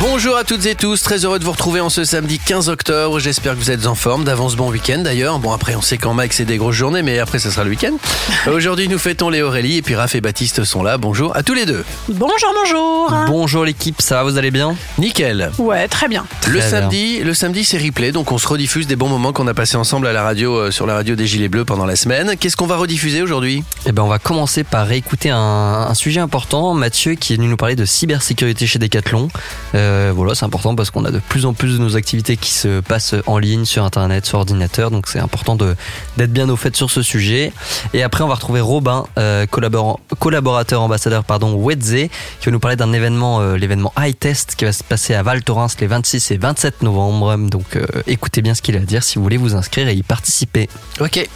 [0.00, 3.20] Bonjour à toutes et tous, très heureux de vous retrouver en ce samedi 15 octobre.
[3.20, 4.24] J'espère que vous êtes en forme.
[4.24, 5.38] D'avance, bon week-end d'ailleurs.
[5.38, 7.70] Bon, après, on sait qu'en Max, c'est des grosses journées, mais après, ce sera le
[7.70, 7.92] week-end.
[8.50, 10.98] Aujourd'hui, nous fêtons les Aurélie et puis Raph et Baptiste sont là.
[10.98, 11.84] Bonjour à tous les deux.
[12.08, 13.14] Bonjour, bonjour.
[13.28, 14.74] Bonjour l'équipe, ça va, vous allez bien?
[14.98, 15.52] Nickel.
[15.58, 16.24] Ouais, très bien.
[16.48, 19.46] Le Très samedi, le samedi, c'est replay, donc on se rediffuse des bons moments qu'on
[19.46, 21.96] a passés ensemble à la radio, euh, sur la radio des Gilets Bleus pendant la
[21.96, 22.34] semaine.
[22.40, 23.62] Qu'est-ce qu'on va rediffuser aujourd'hui?
[23.86, 26.74] Eh ben, on va commencer par réécouter un, un sujet important.
[26.74, 29.28] Mathieu qui est venu nous parler de cybersécurité chez Decathlon.
[29.74, 29.81] Euh,
[30.14, 32.80] voilà, c'est important parce qu'on a de plus en plus de nos activités qui se
[32.80, 34.90] passent en ligne, sur Internet, sur ordinateur.
[34.90, 37.52] Donc c'est important d'être bien au fait sur ce sujet.
[37.94, 42.08] Et après, on va retrouver Robin, euh, collaborateur ambassadeur pardon, Wedze,
[42.40, 45.22] qui va nous parler d'un événement, euh, l'événement High Test, qui va se passer à
[45.22, 47.36] Val Thorens les 26 et 27 novembre.
[47.36, 49.94] Donc euh, écoutez bien ce qu'il a à dire si vous voulez vous inscrire et
[49.94, 50.68] y participer.
[51.00, 51.28] Ok.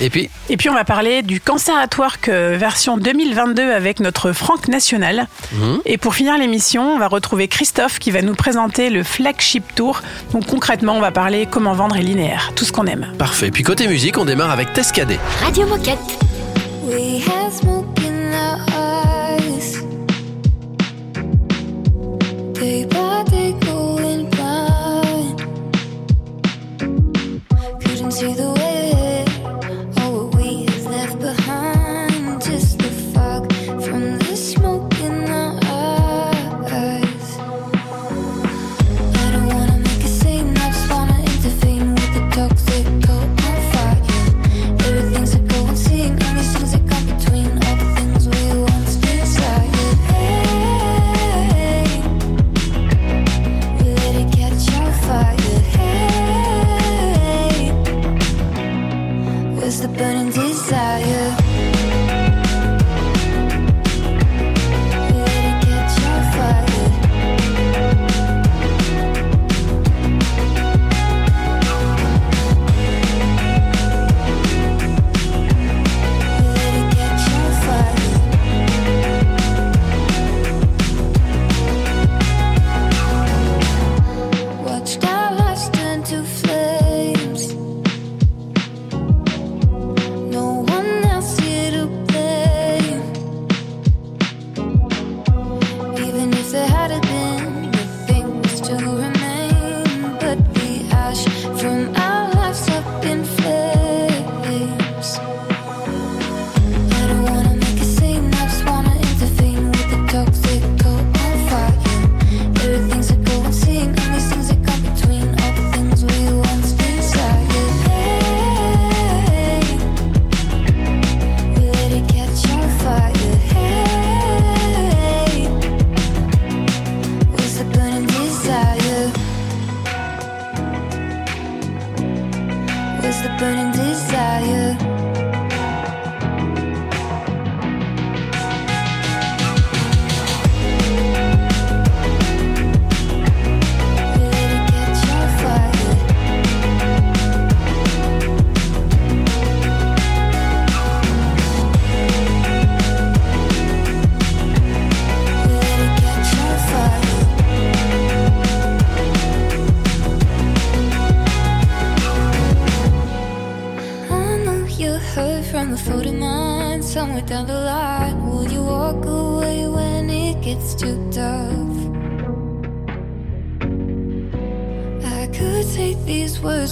[0.00, 4.00] Et puis, Et puis on va parler du Cancer at Work euh, version 2022 avec
[4.00, 5.28] notre Franck National.
[5.52, 5.80] Mhm.
[5.84, 10.02] Et pour finir l'émission, on va retrouver Christophe qui va nous présenter le Flagship Tour.
[10.32, 13.12] Donc concrètement, on va parler comment vendre et linéaire, tout ce qu'on aime.
[13.18, 13.50] parfait.
[13.50, 15.18] Puis côté musique, on démarre avec Tescadé.
[15.42, 15.98] Radio Moquette.
[16.86, 18.58] We had smoke in our
[19.38, 19.80] eyes.
[22.54, 25.40] Day by day going blind.
[27.80, 28.53] Couldn't see the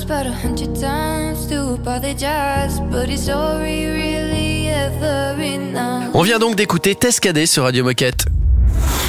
[0.03, 6.15] these words about a hundred times to apologize, but is sorry really ever enough?
[6.15, 8.27] On vient donc d'écouter Tescadé sur Radio Moquette.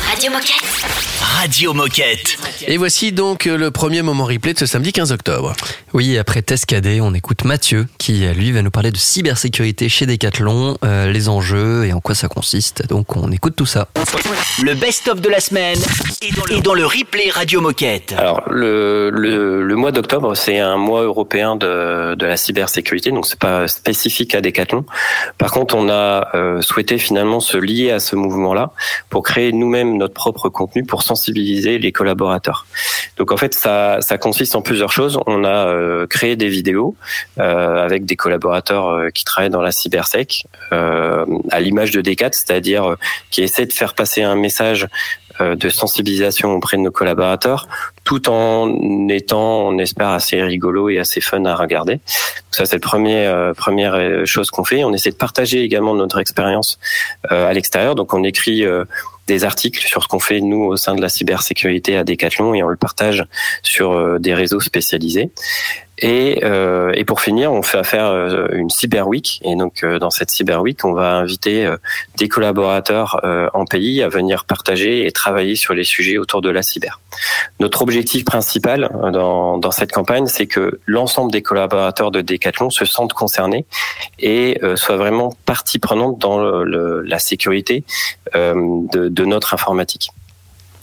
[0.10, 1.03] Radio Moquette.
[1.34, 2.38] Radio Moquette.
[2.68, 5.54] Et voici donc euh, le premier moment replay de ce samedi 15 octobre.
[5.92, 10.06] Oui, après Tescadé, on écoute Mathieu qui, euh, lui, va nous parler de cybersécurité chez
[10.06, 12.88] Decathlon, euh, les enjeux et en quoi ça consiste.
[12.88, 13.88] Donc, on écoute tout ça.
[14.62, 15.80] Le best-of de la semaine
[16.22, 18.14] est dans le, replay Radio Moquette.
[18.16, 23.26] Alors le, le, le mois d'octobre, c'est un mois européen de, de la cybersécurité, donc
[23.26, 24.86] c'est pas spécifique à Decathlon.
[25.40, 28.72] Par contre, on a euh, souhaité finalement se lier à ce mouvement-là
[29.10, 32.66] pour créer nous-mêmes notre propre contenu pour sensibiliser les collaborateurs.
[33.18, 35.20] Donc en fait, ça, consiste en plusieurs choses.
[35.28, 36.96] On a euh, créé des vidéos
[37.40, 42.96] euh, avec des collaborateurs euh, qui travaillent dans la cybersec, à l'image de Decat, c'est-à-dire
[43.30, 44.88] qui essaient de faire passer un message
[45.40, 47.68] de sensibilisation auprès de nos collaborateurs,
[48.04, 52.00] tout en étant, on espère, assez rigolo et assez fun à regarder.
[52.52, 54.84] Ça, c'est le premier première chose qu'on fait.
[54.84, 56.80] On essaie de partager également notre expérience
[57.30, 57.96] à l'extérieur.
[57.96, 58.66] Donc, on écrit
[59.28, 62.64] des articles sur ce qu'on fait nous au sein de la cybersécurité à Decathlon et
[62.64, 63.26] on le partage
[63.62, 65.32] sur euh, des réseaux spécialisés.
[66.06, 69.40] Et, euh, et pour finir, on fait affaire euh, une Cyber Week.
[69.46, 71.78] Et donc, euh, dans cette Cyber Week, on va inviter euh,
[72.18, 73.22] des collaborateurs
[73.54, 77.00] en pays à venir partager et travailler sur les sujets autour de la cyber.
[77.62, 82.84] Notre objectif principal dans, dans cette campagne, c'est que l'ensemble des collaborateurs de Decathlon se
[82.86, 83.66] sentent concernés
[84.20, 87.84] et soient vraiment partie prenante dans le- le- la sécurité
[88.34, 90.10] de, de notre informatique.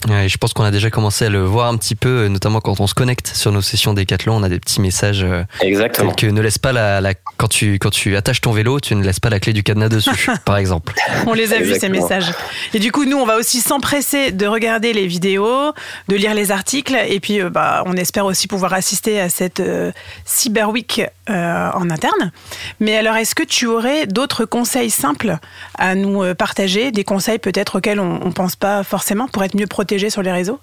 [0.09, 2.79] Ouais, je pense qu'on a déjà commencé à le voir un petit peu, notamment quand
[2.79, 6.11] on se connecte sur nos sessions Décathlon, on a des petits messages euh, Exactement.
[6.11, 9.03] que ne laisse pas la, la- quand tu quand tu attaches ton vélo, tu ne
[9.03, 10.93] laisses pas la clé du cadenas dessus, par exemple.
[11.27, 12.31] On les a vus ces messages.
[12.73, 15.71] Et du coup, nous, on va aussi s'empresser de regarder les vidéos,
[16.07, 19.59] de lire les articles, et puis euh, bah, on espère aussi pouvoir assister à cette
[19.59, 19.91] euh,
[20.25, 22.31] Cyber Week euh, en interne.
[22.79, 25.37] Mais alors, est-ce que tu aurais d'autres conseils simples
[25.77, 29.67] à nous partager, des conseils peut-être auxquels on ne pense pas forcément pour être mieux
[29.67, 30.59] protégé sur les réseaux?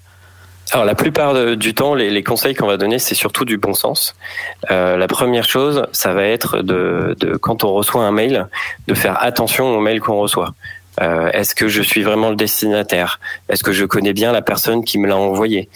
[0.73, 4.15] Alors la plupart du temps, les, conseils qu'on va donner, c'est surtout du bon sens.
[4.71, 8.47] Euh, la première chose, ça va être de, quand on reçoit un mail,
[8.87, 10.53] de faire attention au mail qu'on reçoit.
[11.01, 13.19] Euh, Est-ce que je suis vraiment le destinataire?
[13.49, 15.71] Est-ce que je connais bien la personne qui me l'a envoyé?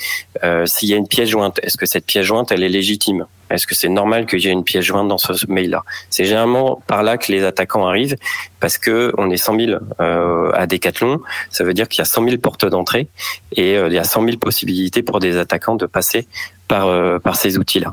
[0.44, 3.26] Euh, S'il y a une pièce jointe, est-ce que cette pièce jointe, elle est légitime?
[3.48, 5.84] Est-ce que c'est normal que j'ai une pièce jointe dans ce mail-là?
[6.10, 8.16] C'est généralement par là que les attaquants arrivent,
[8.62, 11.20] parce que on est 100 000 euh, à Decathlon.
[11.50, 13.08] Ça veut dire qu'il y a 100 000 portes d'entrée
[13.56, 16.28] et euh, il y a 100 000 possibilités pour des attaquants de passer
[16.68, 17.92] par euh, par ces outils-là.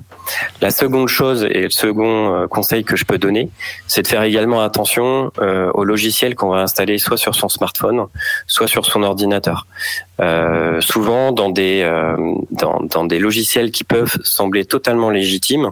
[0.62, 3.50] La seconde chose et le second conseil que je peux donner,
[3.88, 8.06] c'est de faire également attention euh, au logiciel qu'on va installer soit sur son smartphone,
[8.46, 9.66] soit sur son ordinateur.
[10.22, 12.18] Euh, souvent dans des euh,
[12.52, 15.72] dans, dans des logiciels qui peuvent sembler totalement légitimes,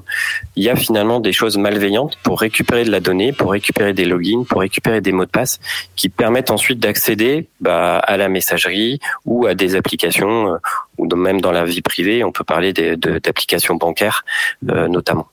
[0.55, 4.05] il y a finalement des choses malveillantes pour récupérer de la donnée, pour récupérer des
[4.05, 5.59] logins, pour récupérer des mots de passe
[5.95, 10.57] qui permettent ensuite d'accéder bah, à la messagerie ou à des applications euh,
[10.97, 14.25] ou même dans la vie privée, on peut parler d'applications bancaires
[14.69, 15.27] euh, notamment.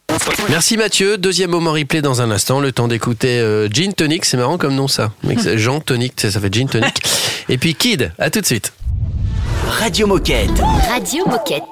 [0.51, 1.17] Merci Mathieu.
[1.17, 2.61] Deuxième moment replay dans un instant.
[2.61, 4.25] Le temps d'écouter euh, Gin Tonic.
[4.25, 5.13] C'est marrant comme nom ça.
[5.39, 7.03] C'est Jean Tonic, ça ça fait Gin Tonic.
[7.49, 8.13] Et puis Kid.
[8.19, 8.73] À tout de suite.
[9.67, 10.51] Radio Moquette.
[10.89, 11.63] Radio Moquette.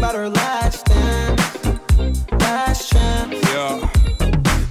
[0.00, 0.88] About our last.
[2.40, 3.34] Last chance.
[3.52, 3.86] Yeah.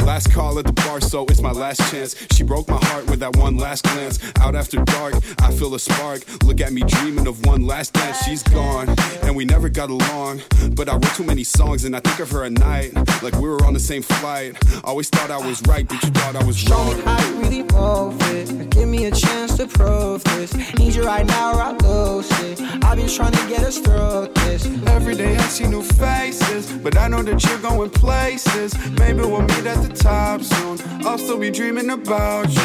[0.03, 2.15] Last call at the bar, so it's my last chance.
[2.33, 4.19] She broke my heart with that one last glance.
[4.41, 6.21] Out after dark, I feel a spark.
[6.44, 8.17] Look at me dreaming of one last dance.
[8.23, 8.88] She's gone,
[9.23, 10.41] and we never got along.
[10.75, 12.94] But I wrote too many songs, and I think of her at night.
[13.23, 14.56] Like we were on the same flight.
[14.83, 17.01] Always thought I was right, but you thought I was Show me wrong.
[17.01, 18.69] how you really move it.
[18.69, 20.53] Give me a chance to prove this.
[20.77, 22.61] Need you right now, or I lose it.
[22.85, 24.65] I've been trying to get us through this.
[24.88, 28.75] Every day I see new faces, but I know that you're going places.
[29.00, 30.77] Maybe we'll meet at the top soon.
[31.01, 32.55] I'll still be dreaming about you.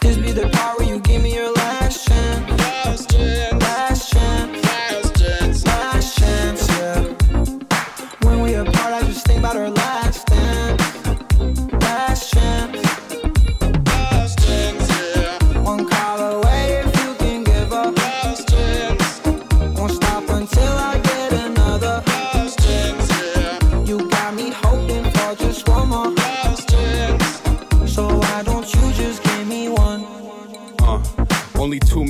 [0.00, 0.77] This be the part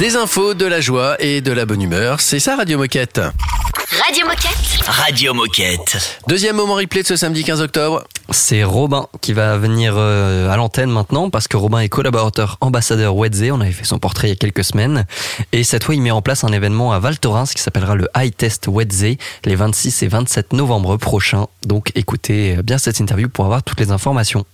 [0.00, 2.22] Des infos, de la joie et de la bonne humeur.
[2.22, 3.20] C'est ça Radio Moquette.
[4.02, 4.86] Radio Moquette.
[4.86, 6.20] Radio Moquette.
[6.26, 8.04] Deuxième moment replay de ce samedi 15 octobre.
[8.30, 13.14] C'est Robin qui va venir euh, à l'antenne maintenant parce que Robin est collaborateur ambassadeur
[13.14, 13.50] Wedze.
[13.52, 15.04] On avait fait son portrait il y a quelques semaines.
[15.52, 18.08] Et cette fois, il met en place un événement à Val Thorens qui s'appellera le
[18.16, 21.48] High Test Wedze les 26 et 27 novembre prochains.
[21.66, 24.46] Donc écoutez bien cette interview pour avoir toutes les informations.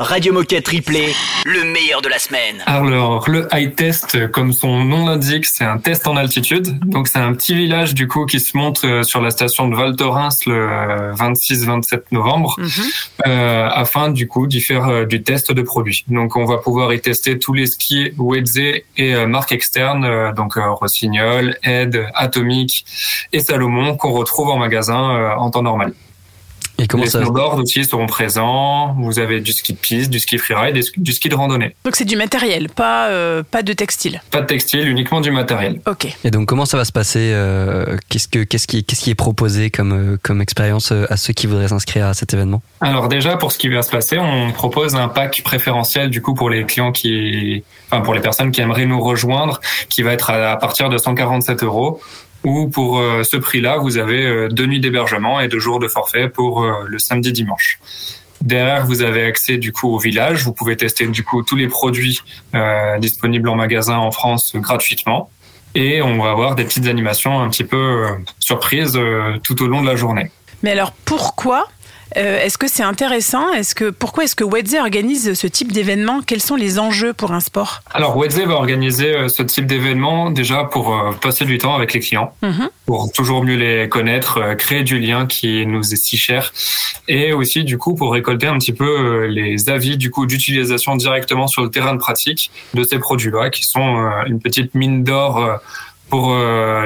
[0.00, 1.12] Radio Moquette Replay,
[1.44, 2.62] le meilleur de la semaine.
[2.66, 6.78] Alors, le high test, comme son nom l'indique, c'est un test en altitude.
[6.84, 9.74] Donc, c'est un petit village, du coup, qui se monte euh, sur la station de
[9.76, 12.56] Val Thorens le 26-27 novembre,
[13.26, 16.04] euh, afin, du coup, d'y faire euh, du test de produits.
[16.08, 18.82] Donc, on va pouvoir y tester tous les skis Wedze et
[19.14, 22.84] euh, marques externes, euh, donc euh, Rossignol, Ed, Atomic
[23.32, 25.92] et Salomon, qu'on retrouve en magasin euh, en temps normal.
[26.78, 28.94] Et comment les ça snowboards aussi seront présents.
[28.98, 31.74] Vous avez du ski de piste, du ski freeride et du ski de randonnée.
[31.84, 34.22] Donc c'est du matériel, pas, euh, pas de textile.
[34.30, 35.80] Pas de textile, uniquement du matériel.
[35.86, 36.06] Ok.
[36.24, 39.16] Et donc comment ça va se passer euh, Qu'est-ce que qu'est-ce qui qu'est-ce qui est
[39.16, 42.62] proposé comme euh, comme expérience euh, à ceux qui voudraient s'inscrire à cet événement?
[42.80, 46.34] Alors déjà pour ce qui va se passer, on propose un pack préférentiel du coup
[46.34, 50.30] pour les clients qui, enfin pour les personnes qui aimeraient nous rejoindre, qui va être
[50.30, 52.00] à, à partir de 147 euros.
[52.44, 55.88] Ou pour euh, ce prix-là, vous avez euh, deux nuits d'hébergement et deux jours de
[55.88, 57.80] forfait pour euh, le samedi dimanche.
[58.40, 60.44] Derrière, vous avez accès du coup au village.
[60.44, 62.20] Vous pouvez tester du coup tous les produits
[63.00, 65.28] disponibles en magasin en France gratuitement.
[65.74, 68.06] Et on va avoir des petites animations un petit peu
[68.38, 68.96] surprises
[69.42, 70.30] tout au long de la journée.
[70.62, 71.66] Mais alors pourquoi
[72.18, 73.52] euh, Est-ce que c'est intéressant?
[73.52, 76.20] Est-ce que pourquoi est-ce que Wedze organise ce type d'événement?
[76.26, 77.80] Quels sont les enjeux pour un sport?
[77.92, 81.92] Alors, Wedze va organiser euh, ce type d'événement déjà pour euh, passer du temps avec
[81.92, 82.68] les clients, Mhm.
[82.86, 86.52] pour toujours mieux les connaître, créer du lien qui nous est si cher,
[87.06, 91.46] et aussi du coup pour récolter un petit peu les avis du coup d'utilisation directement
[91.46, 95.60] sur le terrain de pratique de ces produits-là, qui sont une petite mine d'or.
[96.10, 96.34] pour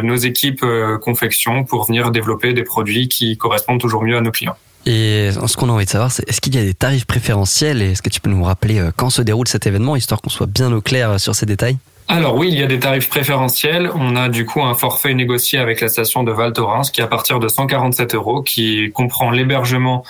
[0.03, 0.65] nos équipes
[1.01, 4.57] confection, pour venir développer des produits qui correspondent toujours mieux à nos clients.
[4.87, 7.83] Et ce qu'on a envie de savoir, c'est est-ce qu'il y a des tarifs préférentiels
[7.83, 10.31] et est-ce que tu peux nous rappeler euh, quand se déroule cet événement, histoire qu'on
[10.31, 11.79] soit bien au clair euh, sur ces détails?
[12.09, 13.91] Alors oui, il y a des tarifs préférentiels.
[13.95, 17.05] On a du coup un forfait négocié avec la station de Val Thorens qui est
[17.05, 20.05] à partir de 147 euros, qui comprend l'hébergement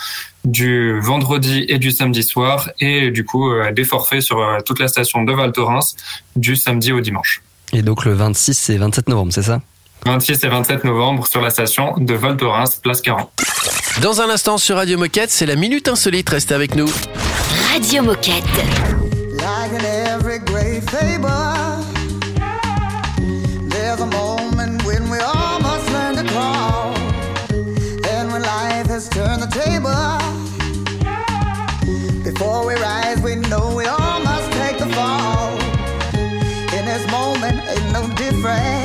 [0.45, 4.81] du vendredi et du samedi soir et du coup euh, des forfaits sur euh, toute
[4.81, 5.95] la station de Val Thorens
[6.35, 7.43] du samedi au dimanche.
[7.73, 9.61] Et donc le 26 et 27 novembre, c'est ça?
[10.05, 13.31] 26 et 27 novembre sur la station de Val Thorens, place 40.
[14.01, 16.29] Dans un instant sur Radio Moquette, c'est la Minute Insolite.
[16.31, 16.89] Restez avec nous.
[17.73, 18.45] Radio Moquette.
[19.35, 21.29] Like in every great fable,
[23.69, 26.95] there's a moment when we all must learn to crawl.
[28.11, 30.19] And when life has turned the table,
[32.25, 35.53] before we rise, we know we all must take the fall.
[36.77, 38.82] In this moment, ain't no different.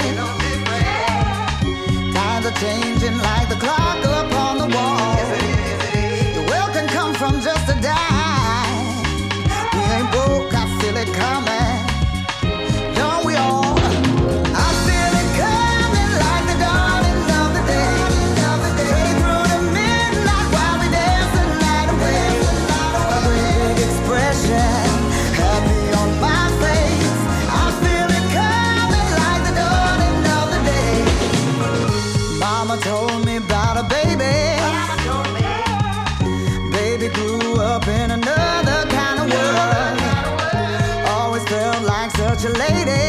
[37.60, 41.08] Up in another kind of world.
[41.10, 43.06] Always felt like such a lady.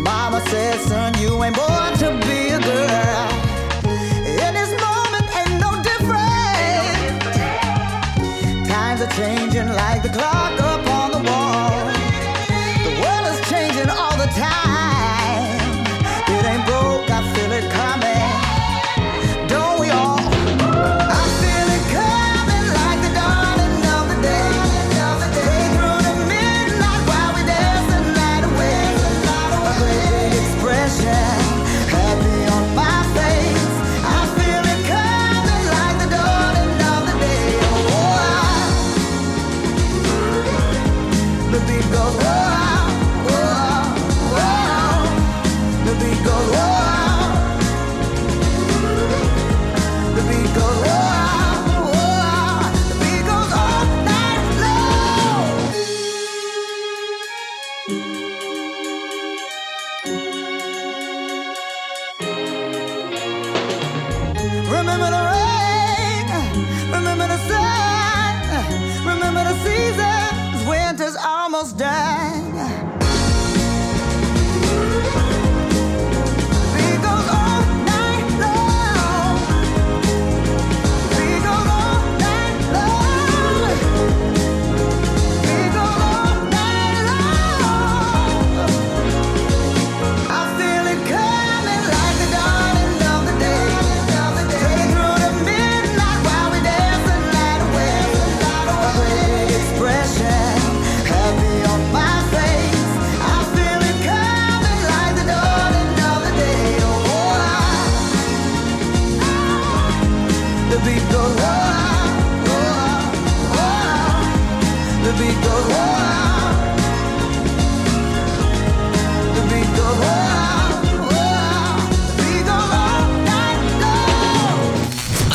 [0.00, 1.83] Mama said, son, you ain't born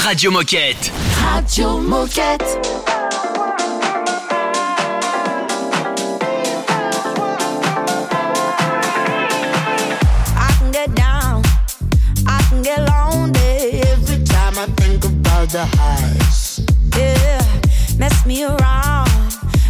[0.10, 0.92] Radio Moquette.
[1.22, 2.58] Radio Moquette.
[15.52, 16.62] The highs.
[16.96, 19.10] Yeah, mess me around,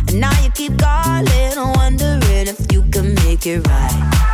[0.09, 4.28] and now you keep calling, wondering if you can make it right.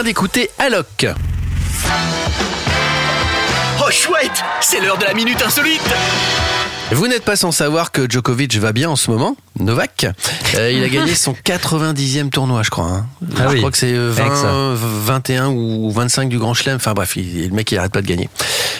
[0.00, 1.06] Vient d'écouter Alok.
[3.82, 5.82] Oh chouette, c'est l'heure de la minute insolite.
[6.92, 10.06] Vous n'êtes pas sans savoir que Djokovic va bien en ce moment, Novak.
[10.56, 12.86] Euh, il a gagné son 90e tournoi, je crois.
[12.86, 13.06] hein.
[13.36, 13.58] Ah je oui.
[13.58, 14.50] crois que c'est euh, Avec ça.
[14.52, 16.76] 20, 21 ou 25 du Grand Chelem.
[16.76, 18.28] Enfin bref, il- le mec il arrête pas de gagner.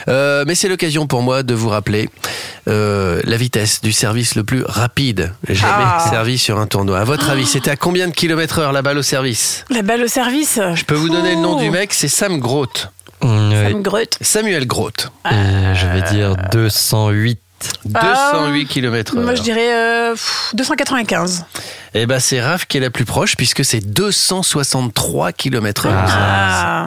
[0.08, 2.08] Euh, mais c'est l'occasion pour moi de vous rappeler
[2.68, 6.06] euh, la vitesse du service le plus rapide jamais Ah.
[6.10, 6.98] servi sur un tournoi.
[7.00, 10.02] À votre avis, c'était à combien de kilomètres heure la balle au service La balle
[10.02, 10.60] au service.
[10.74, 12.90] Je peux vous donner le nom du mec, c'est Sam Groth.
[13.22, 14.16] Sam Groth.
[14.20, 15.10] Samuel Groth.
[15.30, 17.38] Euh, je vais dire 208.
[17.84, 21.44] 208 km Moi, je dirais euh, pff, 295.
[21.92, 26.04] Eh ben, c'est Raph qui est la plus proche puisque c'est 263 km heure.
[26.08, 26.86] Ah.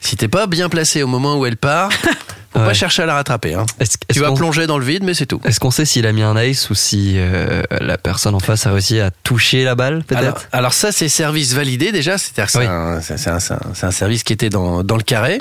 [0.00, 1.90] Si t'es pas bien placé au moment où elle part,
[2.58, 3.54] faut pas chercher à la rattraper.
[3.54, 3.66] Hein.
[3.80, 5.40] Est-ce- Tu vas plonger dans le vide, mais c'est tout.
[5.44, 8.66] Est-ce qu'on sait s'il a mis un ace ou si euh, la personne en face
[8.66, 12.18] a réussi à toucher la balle, Alors, peut-être alors ça, c'est service validé déjà.
[12.18, 12.66] C'est-à-dire que c'est Oui.
[12.66, 15.40] un, c'est- c'est un- c'est un- c'est un service qui était dans, dans le carré.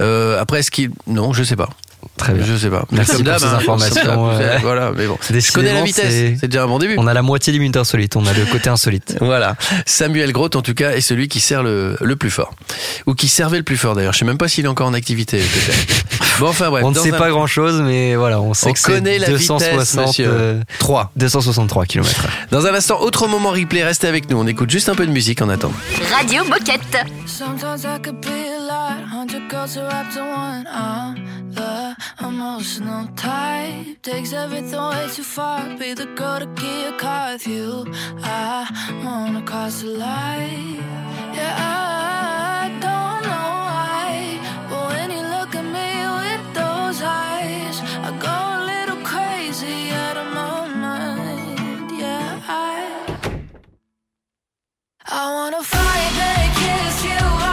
[0.00, 0.90] Euh, après, est-ce qu'il...
[1.06, 1.68] Non, je sais pas.
[2.16, 2.44] Très bien.
[2.44, 2.84] Je sais pas.
[2.90, 4.58] Merci Comme pour ces hein, informations, ouais.
[4.62, 5.18] Voilà, mais bon.
[5.28, 6.38] Je connais la vitesse.
[6.40, 6.94] c'est- déjà un bon début.
[6.98, 9.16] On a la moitié du minute insolite, on a le côté insolite.
[9.20, 9.56] Voilà.
[9.86, 12.54] Samuel Groth, en tout cas, est celui qui sert le, le plus fort.
[13.06, 14.12] Ou qui servait le plus fort, d'ailleurs.
[14.12, 15.42] Je sais même pas s'il est encore en activité.
[16.40, 16.82] Bon, enfin, bref.
[16.84, 19.18] on ne sait un- pas grand chose, mais voilà, on sait On que c'est connaît
[19.20, 20.26] la 260, vitesse, monsieur.
[20.28, 21.12] euh, 3.
[21.14, 22.10] 263 km.
[22.50, 23.84] Dans un instant, autre moment replay.
[23.84, 24.36] Restez avec nous.
[24.38, 25.74] On écoute juste un peu de musique en attendant.
[26.12, 27.04] Radio Moquette.
[31.54, 34.02] The emotional type.
[34.02, 35.60] Takes everything way too far.
[35.78, 37.86] Be the girl to get a car with you.
[38.22, 38.66] I
[39.04, 40.82] wanna cross the line.
[41.38, 47.76] Yeah, I don't know why, but when you look at me with those eyes,
[48.08, 51.90] I go a little crazy out of my mind.
[52.02, 52.74] Yeah, I.
[55.06, 57.43] I wanna fight, then kiss you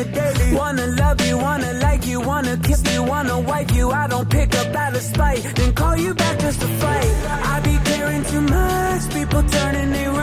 [0.00, 0.54] you daily.
[0.54, 3.90] Wanna love you, wanna like you, wanna kiss you, wanna wipe you.
[3.90, 7.10] I don't pick up out of spite, then call you back just to fight.
[7.54, 10.19] I be caring too much, people turning around.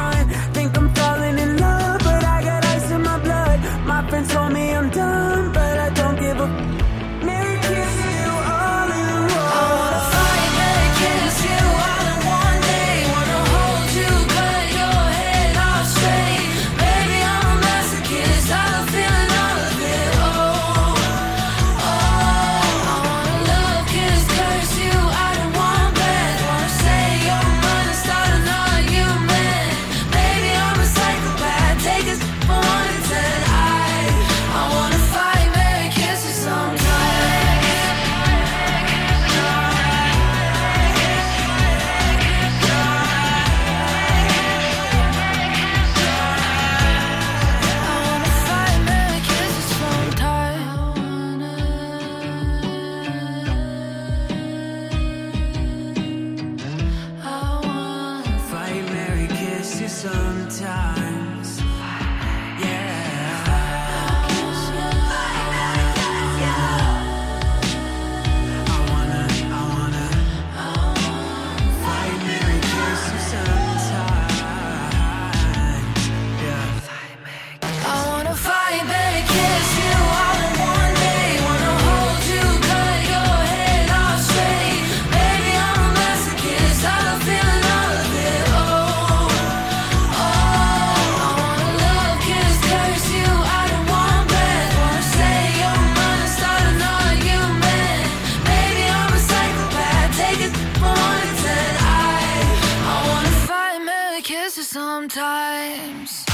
[104.50, 106.26] sometimes.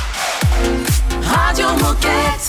[1.14, 2.48] Radio Moquette.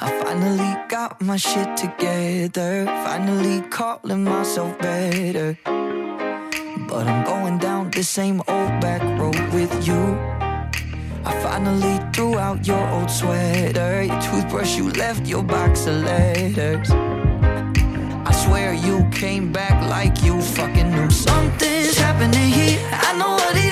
[0.00, 2.86] I finally got my shit together.
[3.04, 5.58] Finally calling myself better.
[6.88, 10.02] But I'm going down the same old back road with you.
[11.24, 14.04] I finally threw out your old sweater.
[14.04, 16.90] Your toothbrush, you left your box of letters.
[18.26, 22.80] I swear you came back like you fucking knew something's happening here.
[22.92, 23.63] I know what it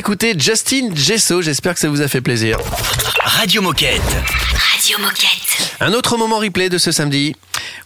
[0.00, 2.56] d'écouter Justin Gesso, j'espère que ça vous a fait plaisir.
[3.22, 4.00] Radio Moquette.
[4.72, 5.76] Radio Moquette.
[5.78, 7.36] Un autre moment replay de ce samedi.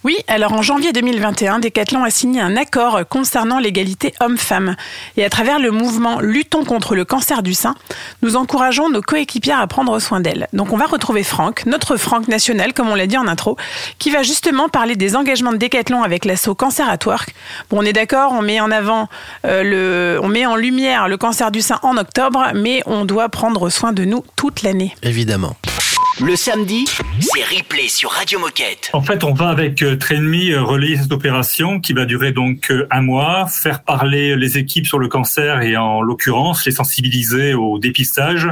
[0.04, 4.76] Oui, alors en janvier 2021, Decathlon a signé un accord concernant l'égalité homme-femme.
[5.16, 7.74] Et à travers le mouvement Luttons contre le cancer du sein,
[8.20, 10.46] nous encourageons nos coéquipières à prendre soin d'elles.
[10.52, 13.56] Donc on va retrouver Franck, notre Franck national, comme on l'a dit en intro,
[13.98, 17.34] qui va justement parler des engagements de Decathlon avec l'assaut Cancer at Work.
[17.70, 19.08] Bon, on est d'accord, on met en avant
[19.46, 23.30] euh, le, on met en lumière le cancer du sein en octobre, mais on doit
[23.30, 24.94] prendre soin de nous toute l'année.
[25.02, 25.56] Évidemment.
[26.22, 26.84] Le samedi,
[27.18, 28.90] c'est replay sur Radio Moquette.
[28.92, 32.70] En fait, on va avec euh, Trainme euh, relayer cette opération qui va durer donc
[32.70, 37.54] euh, un mois, faire parler les équipes sur le cancer et en l'occurrence les sensibiliser
[37.54, 38.48] au dépistage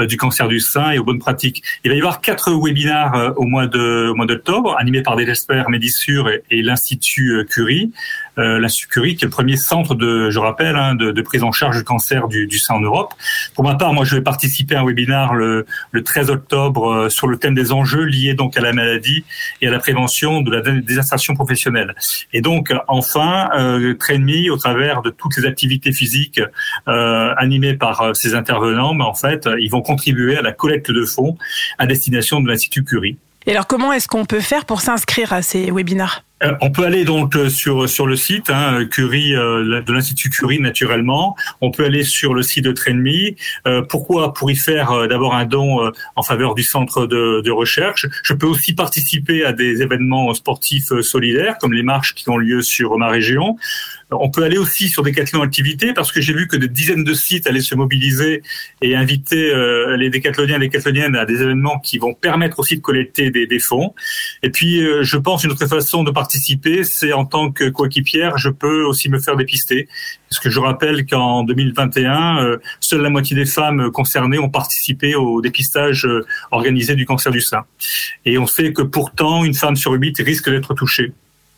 [0.00, 1.62] euh, du cancer du sein et aux bonnes pratiques.
[1.84, 5.28] Il va y avoir quatre webinaires euh, au mois de au d'octobre animés par des
[5.28, 7.92] experts Médissure et, l'Institut Curie.
[8.38, 11.42] Euh, L'Institut Curie qui est le premier centre de, je rappelle, hein, de, de prise
[11.42, 13.12] en charge du cancer du, du sein en Europe.
[13.54, 17.08] Pour ma part, moi, je vais participer à un webinaire le, le 13 octobre euh,
[17.10, 19.24] sur le thème des enjeux liés donc à la maladie
[19.60, 21.94] et à la prévention de la dé- désinsertion professionnelle.
[22.32, 26.40] Et donc, enfin, euh, TrainMe, au travers de toutes les activités physiques
[26.88, 30.90] euh, animées par euh, ces intervenants, mais en fait, ils vont contribuer à la collecte
[30.90, 31.36] de fonds
[31.78, 33.18] à destination de l'Institut Curie.
[33.46, 36.84] Et alors comment est-ce qu'on peut faire pour s'inscrire à ces webinaires Euh, On peut
[36.84, 41.36] aller donc euh, sur sur le site hein, Curie euh, de l'Institut Curie naturellement.
[41.60, 43.34] On peut aller sur le site de TrainMe.
[43.66, 47.40] Euh, pourquoi Pour y faire euh, d'abord un don euh, en faveur du centre de,
[47.44, 48.06] de recherche?
[48.22, 52.38] Je peux aussi participer à des événements sportifs euh, solidaires comme les marches qui ont
[52.38, 53.56] lieu sur ma région.
[54.20, 57.14] On peut aller aussi sur Décathlon Activités parce que j'ai vu que des dizaines de
[57.14, 58.42] sites allaient se mobiliser
[58.80, 62.76] et inviter euh, les décathloniens et les décathloniennes à des événements qui vont permettre aussi
[62.76, 63.94] de collecter des, des fonds.
[64.42, 68.38] Et puis, euh, je pense une autre façon de participer, c'est en tant que coéquipière,
[68.38, 69.88] je peux aussi me faire dépister.
[70.32, 75.14] Parce que je rappelle qu'en 2021, euh, seule la moitié des femmes concernées ont participé
[75.14, 77.64] au dépistage euh, organisé du cancer du sein.
[78.24, 81.12] Et on sait que pourtant, une femme sur huit risque d'être touchée.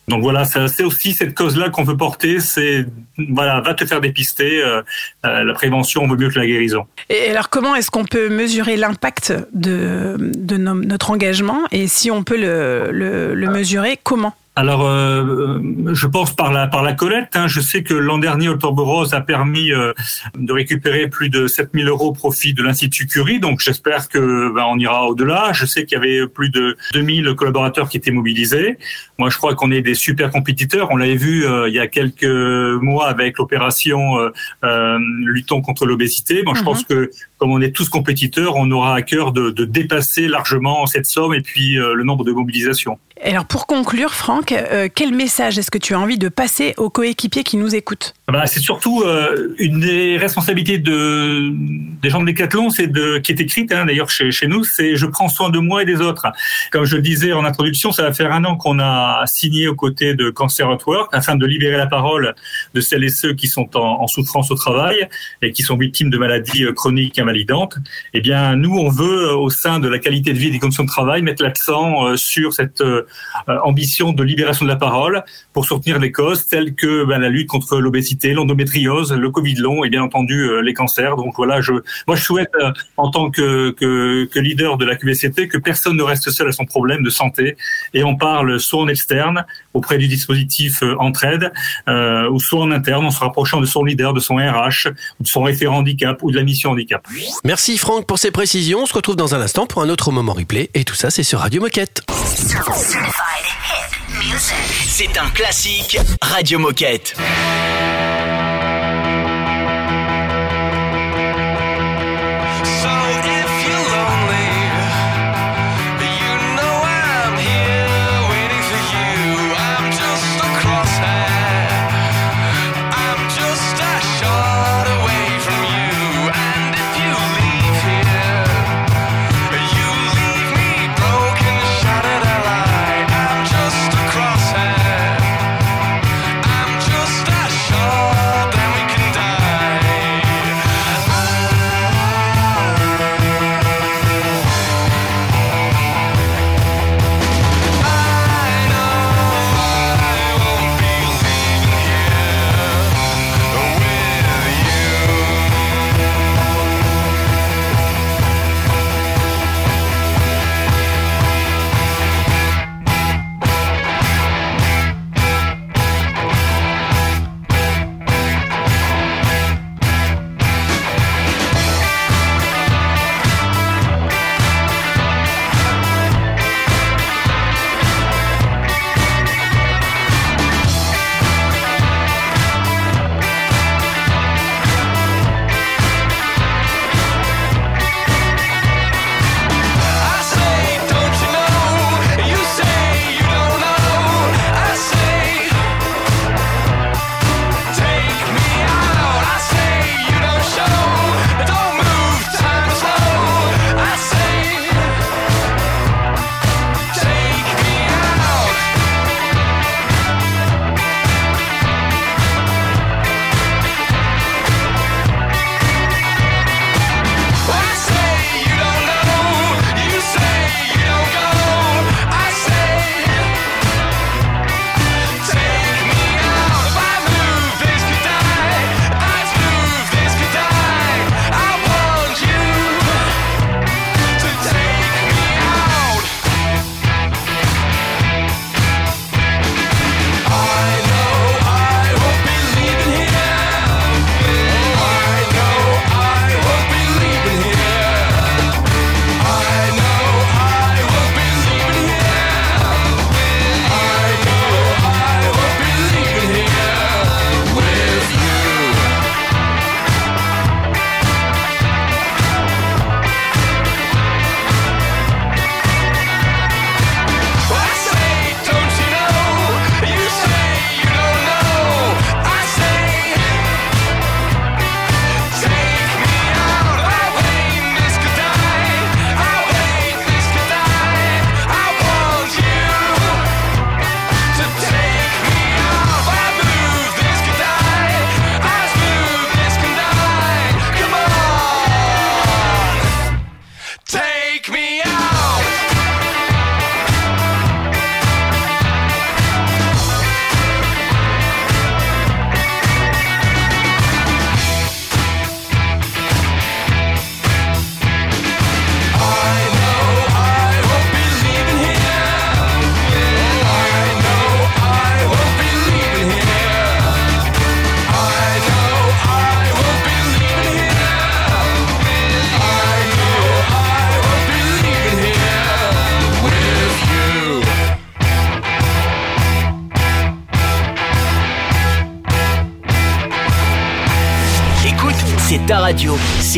[0.07, 2.85] Donc voilà, c'est aussi cette cause-là qu'on veut porter, c'est
[3.29, 4.61] voilà, va te faire dépister.
[4.63, 4.81] euh,
[5.25, 6.85] euh, la prévention vaut mieux que la guérison.
[7.09, 12.11] Et alors comment est-ce qu'on peut mesurer l'impact de, de no- notre engagement et si
[12.11, 14.35] on peut le, le- le mesurer, comment?
[14.57, 15.59] Alors, euh,
[15.93, 17.35] je pense par la par la collecte.
[17.35, 17.47] hein.
[17.47, 19.91] Je sais que l'an dernier, Octobre Rose a permis euh,
[20.37, 23.41] de récupérer plus de 7000 euros profit de l'Institut Curie.
[23.41, 25.51] Donc, j'espère que ben, on ira au-delà.
[25.51, 28.77] Je sais qu'il y avait plus de 2000 collaborateurs qui étaient mobilisés.
[29.17, 30.87] Moi, je crois qu'on est des super compétiteurs.
[30.91, 32.23] On l'avait vu euh, il y a quelques
[32.81, 34.29] mois avec l'opération euh,
[34.63, 36.43] euh, luttons contre l'obésité.
[36.43, 36.65] Bon, je Mhm.
[36.65, 37.09] pense que
[37.45, 41.35] comme on est tous compétiteurs, on aura à cœur de, de dépasser largement cette somme
[41.35, 42.97] et puis euh, le nombre de mobilisations.
[43.23, 46.89] Alors pour conclure, Franck, euh, quel message est-ce que tu as envie de passer aux
[46.89, 48.13] coéquipiers qui nous écoutent?
[48.27, 51.51] Bah, c'est surtout euh, une des responsabilités de,
[52.01, 54.95] des gens de Decathlon, c'est de qui est écrite hein, d'ailleurs chez, chez nous, c'est
[54.97, 56.25] je prends soin de moi et des autres.
[56.71, 59.75] Comme je le disais en introduction, ça va faire un an qu'on a signé aux
[59.75, 62.35] côtés de Cancer at Work afin de libérer la parole
[62.73, 65.07] de celles et ceux qui sont en, en souffrance au travail
[65.41, 67.77] et qui sont victimes de maladies chroniques invalidantes.
[68.13, 70.59] Eh bien, nous, on veut euh, au sein de la qualité de vie et des
[70.59, 73.05] conditions de travail mettre l'accent euh, sur cette euh,
[73.63, 77.47] ambition de libération de la parole pour soutenir les causes telles que ben, la lutte
[77.47, 81.15] contre l'obésité, l'endométriose, le Covid long et bien entendu les cancers.
[81.15, 81.73] Donc voilà, je,
[82.07, 82.51] moi je souhaite
[82.97, 86.65] en tant que, que, leader de la QVCT que personne ne reste seul à son
[86.65, 87.55] problème de santé
[87.93, 91.51] et on parle soit en externe auprès du dispositif Entraide
[91.87, 95.43] ou soit en interne en se rapprochant de son leader, de son RH, de son
[95.43, 97.05] référent handicap ou de la mission handicap.
[97.43, 98.81] Merci Franck pour ces précisions.
[98.81, 100.69] On se retrouve dans un instant pour un autre moment replay.
[100.73, 102.01] Et tout ça, c'est sur Radio Moquette.
[104.87, 107.15] C'est un classique Radio Moquette.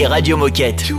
[0.07, 0.93] Radio, Moquette.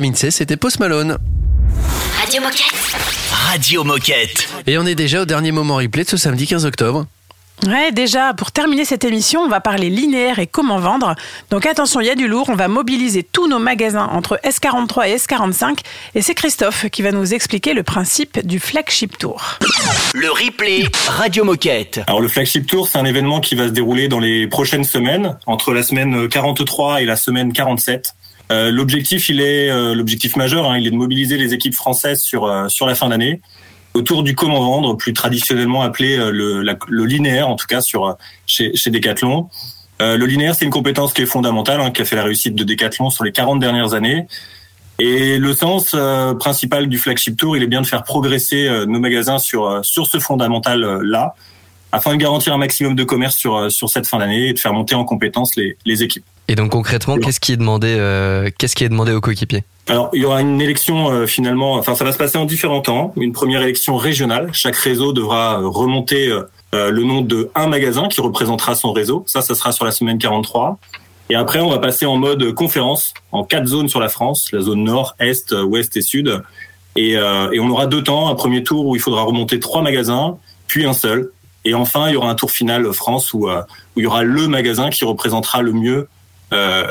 [0.00, 1.18] Vitamine C, c'était Post Malone.
[2.18, 2.96] Radio Moquette.
[3.30, 4.48] Radio Moquette.
[4.66, 7.04] Et on est déjà au dernier moment replay de ce samedi 15 octobre.
[7.66, 11.14] Ouais, déjà, pour terminer cette émission, on va parler linéaire et comment vendre.
[11.50, 12.48] Donc attention, il y a du lourd.
[12.48, 15.80] On va mobiliser tous nos magasins entre S43 et S45.
[16.14, 19.58] Et c'est Christophe qui va nous expliquer le principe du flagship tour.
[20.14, 22.00] Le replay Radio Moquette.
[22.06, 25.36] Alors le flagship tour, c'est un événement qui va se dérouler dans les prochaines semaines,
[25.44, 28.14] entre la semaine 43 et la semaine 47.
[28.50, 32.20] Euh, l'objectif, il est euh, l'objectif majeur, hein, il est de mobiliser les équipes françaises
[32.20, 33.40] sur euh, sur la fin d'année
[33.94, 38.06] autour du comment vendre, plus traditionnellement appelé euh, le, le linéaire, en tout cas sur
[38.06, 38.12] euh,
[38.46, 39.48] chez, chez Decathlon.
[40.02, 42.64] Le linéaire, c'est une compétence qui est fondamentale, hein, qui a fait la réussite de
[42.64, 44.26] Decathlon sur les 40 dernières années.
[44.98, 45.94] Et le sens
[46.38, 50.18] principal du flagship tour, il est bien de faire progresser nos magasins sur sur ce
[50.18, 51.34] fondamental là,
[51.92, 54.72] afin de garantir un maximum de commerce sur sur cette fin d'année et de faire
[54.72, 56.24] monter en compétence les les équipes.
[56.50, 59.62] Et donc concrètement, qu'est-ce qui est demandé, euh, qu'est-ce qui est demandé aux coéquipiers?
[59.86, 62.80] Alors, il y aura une élection euh, finalement, enfin ça va se passer en différents
[62.80, 63.12] temps.
[63.16, 64.50] Une première élection régionale.
[64.52, 69.22] Chaque réseau devra euh, remonter euh, le nom de un magasin qui représentera son réseau.
[69.28, 70.80] Ça, ça sera sur la semaine 43.
[71.30, 74.60] Et après, on va passer en mode conférence en quatre zones sur la France, la
[74.60, 76.42] zone nord, est, ouest et sud.
[76.96, 79.82] Et, euh, et on aura deux temps, un premier tour où il faudra remonter trois
[79.82, 80.36] magasins,
[80.66, 81.30] puis un seul.
[81.64, 83.54] Et enfin, il y aura un tour final France où, où
[83.94, 86.08] il y aura le magasin qui représentera le mieux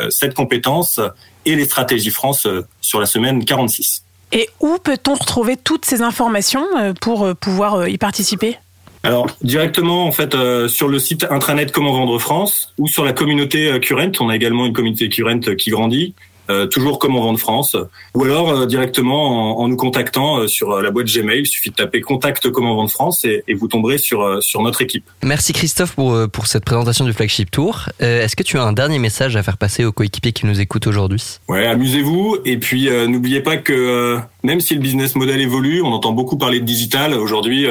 [0.10, 1.00] cette compétence
[1.46, 4.04] et les stratégies France euh, sur la semaine 46.
[4.32, 8.58] Et où peut-on retrouver toutes ces informations euh, pour euh, pouvoir euh, y participer?
[9.04, 13.14] Alors directement en fait euh, sur le site intranet Comment vendre France ou sur la
[13.14, 16.14] communauté euh, Current, on a également une communauté Current euh, qui grandit.
[16.50, 17.76] Euh, toujours comme on vend France,
[18.16, 21.42] ou alors euh, directement en, en, nous contactant euh, sur la boîte Gmail.
[21.42, 24.82] Il suffit de taper contact comment vendre France et, et, vous tomberez sur sur notre
[24.82, 25.04] équipe.
[25.24, 27.90] Merci Christophe pour pour cette présentation du flagship tour.
[28.00, 30.88] Est-ce que tu as un dernier message à faire passer aux coéquipiers qui nous écoutent
[30.88, 31.22] aujourd'hui?
[31.48, 36.14] Ouais, amusez-vous et puis n'oubliez pas que même si le business model évolue, on entend
[36.14, 37.68] beaucoup parler de digital aujourd'hui.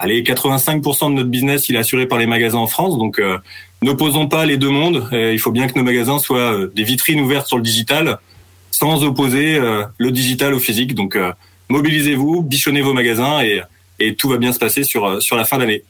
[0.00, 2.98] Allez, 85% de notre business, il est assuré par les magasins en France.
[2.98, 3.38] Donc, euh,
[3.82, 5.08] N'opposons pas les deux mondes.
[5.12, 8.18] il faut bien que nos magasins soient euh, des vitrines ouvertes sur le digital,
[8.70, 10.94] sans opposer euh, le digital au physique.
[10.94, 11.32] Donc, euh,
[11.68, 13.62] mobilisez-vous, bichonnez vos magasins et,
[14.18, 15.82] tout va bien se passer sur, sur la fin d'année.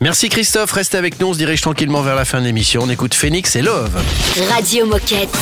[0.00, 2.82] Merci Christophe, reste avec nous, on se dirige tranquillement vers la fin de l'émission.
[2.84, 4.00] On écoute Phoenix et Love.
[4.48, 5.36] Radio Moquette.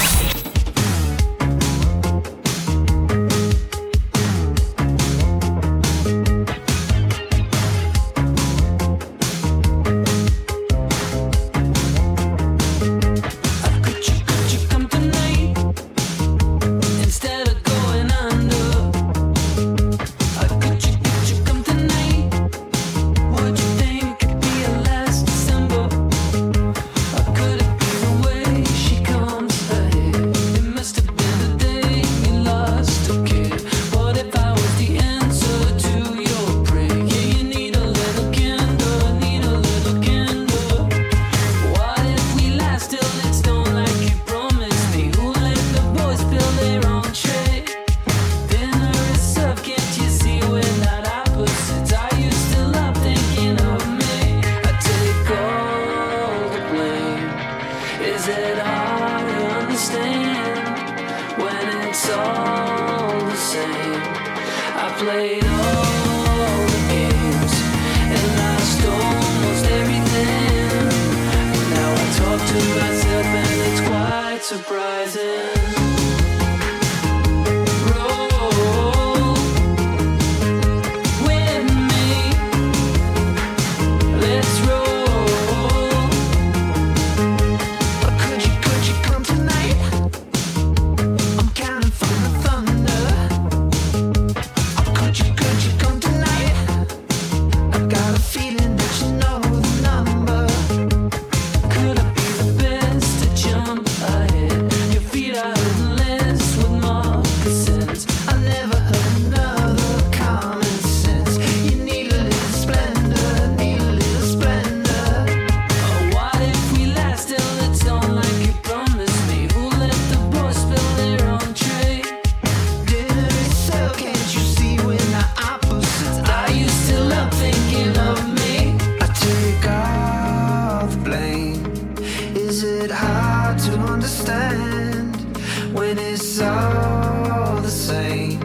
[136.12, 138.40] it's all the same.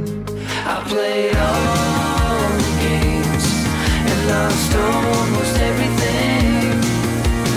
[0.65, 3.45] I played all the games
[4.09, 6.79] and lost almost everything.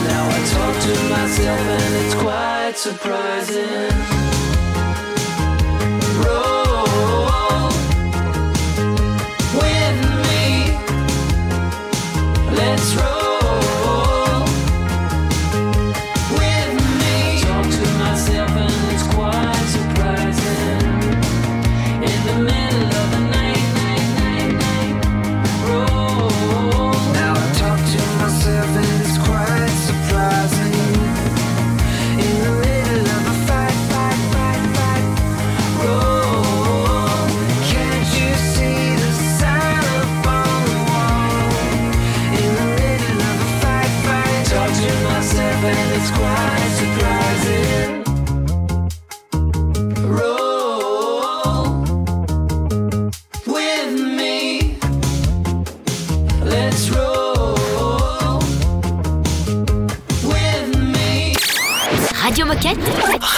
[0.09, 4.14] Now I talk to myself and it's quite surprising.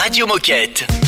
[0.06, 1.05] Radio Moquette.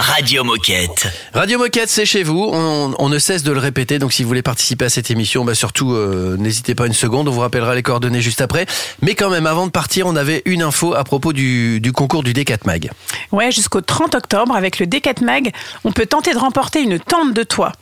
[0.00, 1.08] Radio Moquette.
[1.34, 2.48] Radio Moquette, c'est chez vous.
[2.50, 3.98] On, on ne cesse de le répéter.
[3.98, 7.28] Donc, si vous voulez participer à cette émission, bah surtout, euh, n'hésitez pas une seconde.
[7.28, 8.64] On vous rappellera les coordonnées juste après.
[9.02, 12.22] Mais quand même, avant de partir, on avait une info à propos du, du concours
[12.22, 12.90] du D4 Mag.
[13.30, 15.52] Ouais, jusqu'au 30 octobre, avec le D4 Mag,
[15.84, 17.72] on peut tenter de remporter une tente de toit.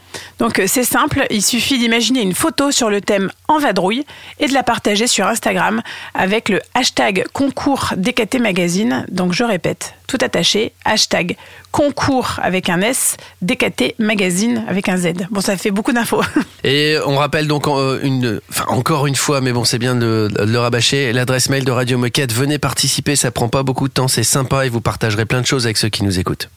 [0.41, 4.05] Donc euh, c'est simple, il suffit d'imaginer une photo sur le thème En vadrouille
[4.41, 5.83] et de la partager sur Instagram
[6.15, 9.07] avec le hashtag concours DKT Magazine.
[9.09, 11.37] Donc je répète, tout attaché, hashtag
[11.71, 15.13] concours avec un S, DKT Magazine avec un Z.
[15.31, 16.23] Bon, ça fait beaucoup d'infos.
[16.65, 20.59] Et on rappelle donc euh, encore une fois, mais bon, c'est bien de, de le
[20.59, 22.33] rabâcher, l'adresse mail de Radio Moquette.
[22.33, 25.47] Venez participer, ça prend pas beaucoup de temps, c'est sympa et vous partagerez plein de
[25.47, 26.49] choses avec ceux qui nous écoutent.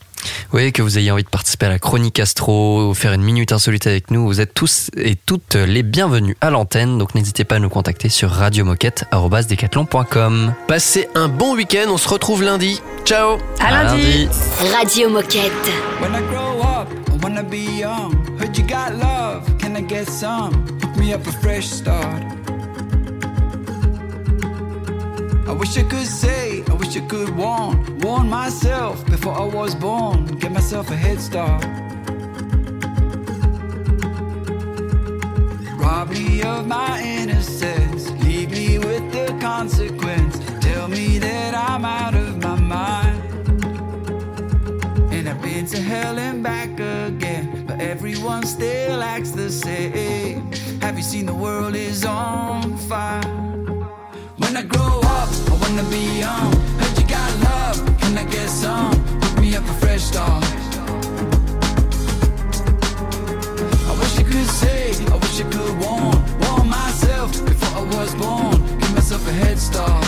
[0.54, 3.52] Oui, que vous ayez envie de participer à la chronique astro, ou faire une minute
[3.52, 7.56] insolite avec nous, vous êtes tous et toutes les bienvenus à l'antenne, donc n'hésitez pas
[7.56, 10.54] à nous contacter sur radiomoquette.com.
[10.68, 12.82] Passez un bon week-end, on se retrouve lundi.
[13.06, 14.28] Ciao À lundi.
[14.74, 15.52] Radio Moquette.
[16.00, 18.14] When I grow up, I wanna be young.
[18.40, 20.54] Heard you got love, can I get some?
[20.82, 22.41] Hook me up a fresh start.
[25.48, 29.76] I wish I could say, I wish I could warn, warn myself before I was
[29.76, 30.26] born.
[30.40, 31.64] Get myself a head start.
[35.80, 40.40] Rob me of my innocence, leave me with the consequence.
[40.62, 43.22] Tell me that I'm out of my mind.
[45.12, 50.52] And I've been to hell and back again, but everyone still acts the same.
[50.82, 53.22] Have you seen the world is on fire?
[54.38, 55.01] When I grow
[55.52, 56.52] I wanna be young.
[56.80, 58.94] Heard you got love, can I get some?
[59.22, 60.44] Hook me up a fresh start.
[63.90, 64.82] I wish I could say,
[65.14, 68.58] I wish I could warn, warn myself before I was born.
[68.80, 70.01] Give myself a head start.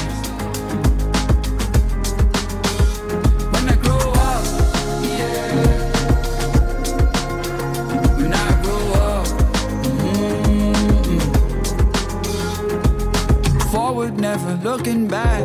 [14.64, 15.44] Looking back.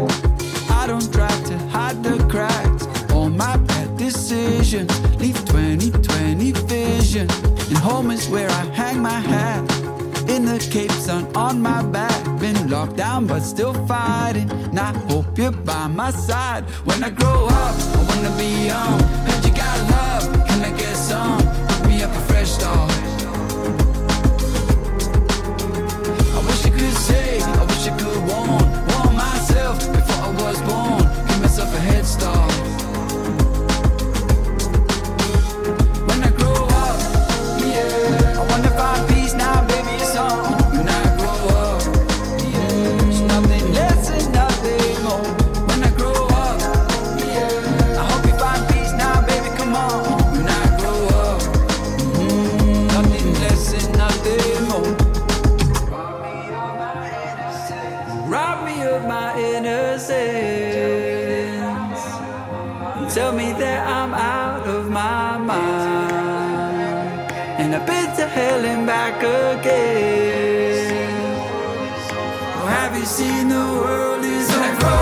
[0.71, 2.87] I don't try to hide the cracks.
[3.13, 7.29] All my bad decisions leave 2020 vision.
[7.69, 9.65] And home is where I hang my hat.
[10.29, 12.39] In the Cape Sun on my back.
[12.39, 14.49] Been locked down but still fighting.
[14.51, 16.65] And I hope you're by my side.
[16.85, 19.01] When I grow up, I wanna be young.
[19.27, 21.41] Heard you got love, can I get some?
[21.43, 22.93] Hook me up a fresh start.
[26.37, 28.48] I wish I could say, I wish I could warn,
[31.79, 32.48] a head start.
[72.69, 74.98] Have you seen the world is on fire?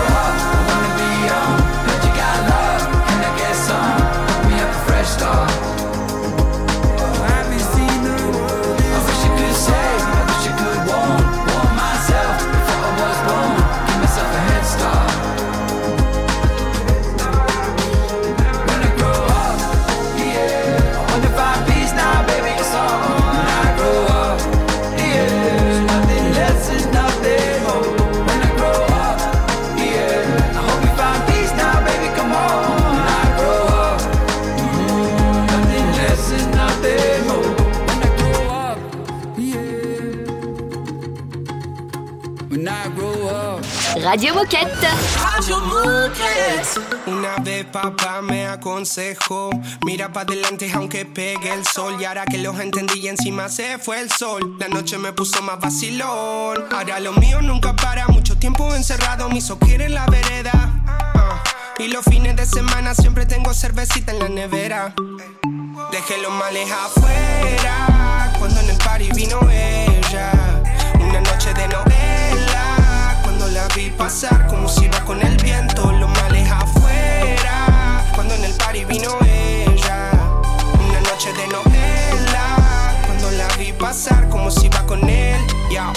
[44.07, 44.87] Radio Moquette.
[47.07, 49.49] Una vez papá me aconsejó,
[49.85, 51.97] mira para adelante aunque pegue el sol.
[51.99, 55.41] Y ahora que los entendí y encima se fue el sol, la noche me puso
[55.41, 56.55] más vacilón.
[56.71, 60.53] Ahora lo mío nunca para, mucho tiempo encerrado, me hizo en la vereda.
[60.87, 61.43] Ah,
[61.77, 64.95] Y los fines de semana siempre tengo cervecita en la nevera.
[65.91, 70.31] Dejé los males afuera, cuando en el party vino ella.
[70.97, 71.96] Una noche de novela,
[73.67, 75.91] la vi pasar como si iba con el viento.
[75.91, 80.11] Los males afuera, cuando en el party vino ella.
[80.87, 85.39] Una noche de novela, cuando la vi pasar como si iba con él.
[85.69, 85.93] Yeah.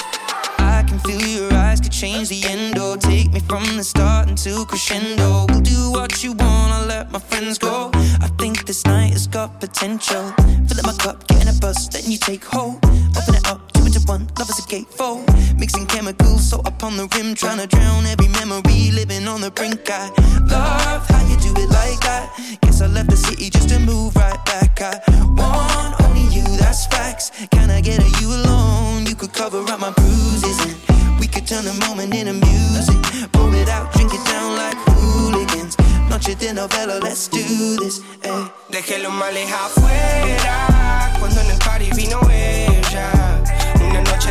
[0.59, 2.97] I can feel your eyes could change the endo.
[2.97, 5.47] Take me from the start into crescendo.
[5.49, 7.91] We'll do what you want, I'll let my friends go.
[8.21, 10.33] I think this night has got potential.
[10.67, 12.77] Fill up my cup, get in a bus, then you take hold.
[13.17, 15.25] Open it up, one, love is a gatefold.
[15.59, 19.51] Mixing chemicals, so up on the rim, trying to drown every memory, living on the
[19.51, 19.89] brink.
[19.91, 20.09] I
[20.47, 22.31] love how you do it like that.
[22.63, 24.81] Guess I left the city just to move right back.
[24.81, 25.01] I
[25.39, 27.31] want only you, that's facts.
[27.51, 29.07] Can I get a you alone?
[29.07, 33.01] You could cover up my bruises and we could turn the moment into music.
[33.33, 35.77] Pour it out, drink it down like hooligans.
[36.09, 37.43] Noche de novela, let's do
[37.77, 38.01] this.
[38.23, 38.49] Eh.
[38.71, 41.10] Dejé los males afuera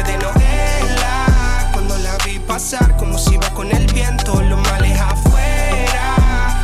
[0.09, 4.41] de novela cuando la vi pasar como si iba con el viento.
[4.41, 6.15] Los males afuera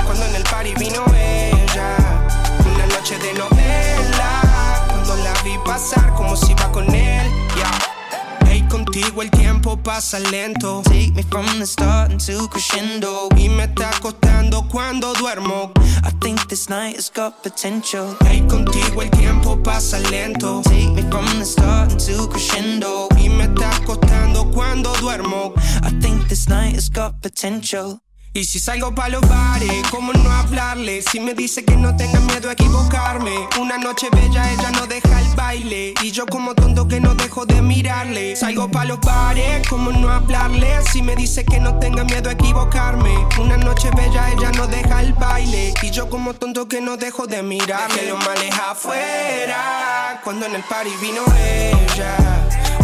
[0.06, 1.96] cuando en el party vino ella.
[2.74, 4.32] Una noche de novela
[4.90, 7.45] cuando la vi pasar como si iba con él.
[8.96, 10.82] Contigo el tiempo pasa lento.
[10.86, 13.28] Take me from the start into crescendo.
[13.36, 15.74] Y me está costando cuando duermo.
[16.06, 18.16] I think this night has got potential.
[18.24, 20.62] Hey, contigo el tiempo pasa lento.
[20.64, 23.10] Take me from the start into crescendo.
[23.18, 25.54] Y me está costando cuando duermo.
[25.84, 28.00] I think this night has got potential.
[28.36, 31.02] Y si salgo pa' los bares, ¿cómo no hablarle?
[31.02, 33.48] Si me dice que no tenga miedo a equivocarme.
[33.62, 35.94] Una noche bella, ella no deja el baile.
[36.04, 38.36] Y yo como tonto que no dejo de mirarle.
[38.36, 40.68] Salgo pa' los bares, ¿cómo no hablarle?
[40.92, 43.26] Si me dice que no tenga miedo a equivocarme.
[43.40, 45.74] Una noche bella, ella no deja el baile.
[45.82, 47.96] Y yo como tonto que no dejo de mirarle.
[47.96, 52.18] Dejé los males afuera, cuando en el party vino ella.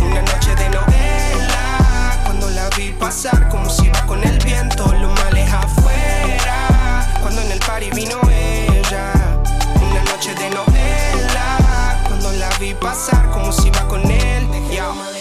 [0.02, 4.86] Una noche de novela, cuando la vi pasar como si iba con el viento.
[4.86, 5.20] Afuera,
[7.32, 9.13] cuando en el party vino ella.
[9.75, 14.47] Una noche de novela, cuando la vi pasar como si iba con él.
[14.69, 15.20] Yeah.